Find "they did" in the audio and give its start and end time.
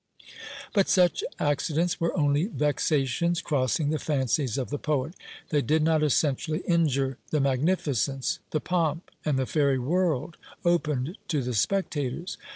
5.49-5.83